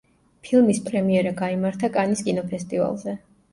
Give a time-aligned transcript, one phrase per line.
[0.47, 3.19] ფილმის პრემიერა გაიმართა კანის კინოფესტივალზე.